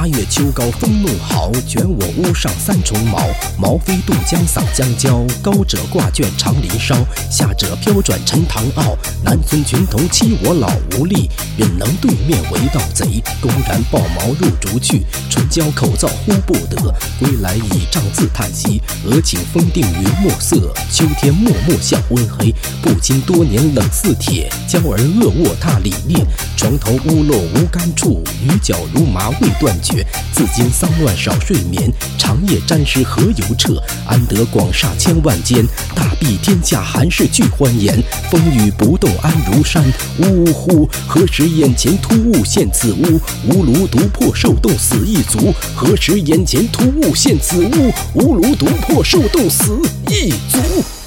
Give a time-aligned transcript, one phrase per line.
[0.00, 3.18] 八月秋高风怒号，卷我屋上三重茅。
[3.58, 6.94] 茅飞渡江洒江郊，高者挂卷长林梢，
[7.28, 8.96] 下者飘转沉塘坳。
[9.24, 13.20] 南村群童欺我老无力，忍能对面为盗贼。
[13.40, 16.94] 公然抱茅入竹去，唇焦口燥呼不得。
[17.18, 20.72] 归来倚杖自叹息，俄顷风定云墨色。
[20.92, 24.48] 秋天漠漠向昏黑，不禁多年冷似铁。
[24.68, 26.24] 娇儿恶卧踏里裂，
[26.58, 30.04] 床头屋漏无干处，雨脚如麻未断绝。
[30.32, 33.80] 自经丧乱少睡眠，长夜沾湿何由彻？
[34.08, 38.02] 安得广厦千万间，大庇天下寒士俱欢颜。
[38.28, 39.84] 风雨不动安如山，
[40.18, 40.90] 呜呼！
[41.06, 43.20] 何时眼前突兀现此屋？
[43.48, 45.54] 吾庐独破受冻死一族。
[45.76, 47.92] 何时眼前突兀现此屋？
[48.14, 50.97] 吾庐独破受冻死一族。